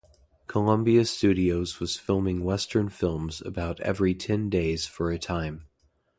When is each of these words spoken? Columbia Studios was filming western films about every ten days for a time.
Columbia 0.47 1.05
Studios 1.05 1.79
was 1.79 1.95
filming 1.95 2.43
western 2.43 2.89
films 2.89 3.39
about 3.39 3.79
every 3.81 4.15
ten 4.15 4.49
days 4.49 4.87
for 4.87 5.11
a 5.11 5.19
time. 5.19 5.67